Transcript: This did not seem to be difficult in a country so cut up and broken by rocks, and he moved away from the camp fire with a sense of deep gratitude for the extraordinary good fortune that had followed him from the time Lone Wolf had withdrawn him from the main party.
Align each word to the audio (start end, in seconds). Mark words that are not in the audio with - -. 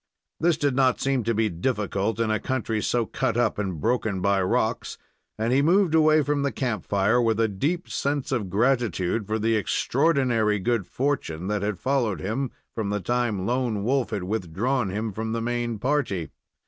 This 0.39 0.57
did 0.57 0.75
not 0.75 0.99
seem 0.99 1.23
to 1.25 1.33
be 1.35 1.47
difficult 1.47 2.19
in 2.19 2.31
a 2.31 2.39
country 2.39 2.81
so 2.81 3.05
cut 3.05 3.37
up 3.37 3.59
and 3.59 3.79
broken 3.79 4.19
by 4.19 4.41
rocks, 4.41 4.97
and 5.37 5.53
he 5.53 5.61
moved 5.61 5.93
away 5.93 6.23
from 6.23 6.41
the 6.41 6.51
camp 6.51 6.85
fire 6.87 7.21
with 7.21 7.39
a 7.39 7.79
sense 7.85 8.31
of 8.31 8.41
deep 8.45 8.49
gratitude 8.49 9.27
for 9.27 9.37
the 9.37 9.55
extraordinary 9.55 10.57
good 10.57 10.87
fortune 10.87 11.45
that 11.49 11.61
had 11.61 11.77
followed 11.77 12.19
him 12.19 12.49
from 12.73 12.89
the 12.89 12.99
time 12.99 13.45
Lone 13.45 13.83
Wolf 13.83 14.09
had 14.09 14.23
withdrawn 14.23 14.89
him 14.89 15.11
from 15.11 15.33
the 15.33 15.39
main 15.41 15.77
party. 15.77 16.31